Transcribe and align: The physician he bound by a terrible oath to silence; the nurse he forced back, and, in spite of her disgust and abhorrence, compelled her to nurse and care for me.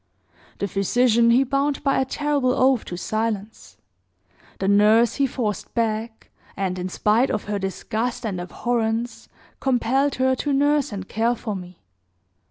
The 0.57 0.67
physician 0.67 1.29
he 1.29 1.43
bound 1.43 1.83
by 1.83 1.99
a 2.01 2.05
terrible 2.05 2.53
oath 2.53 2.85
to 2.85 2.97
silence; 2.97 3.77
the 4.57 4.67
nurse 4.67 5.17
he 5.17 5.27
forced 5.27 5.71
back, 5.75 6.31
and, 6.57 6.79
in 6.79 6.89
spite 6.89 7.29
of 7.29 7.43
her 7.43 7.59
disgust 7.59 8.25
and 8.25 8.41
abhorrence, 8.41 9.29
compelled 9.59 10.15
her 10.15 10.33
to 10.37 10.53
nurse 10.53 10.91
and 10.91 11.07
care 11.07 11.35
for 11.35 11.55
me. 11.55 11.83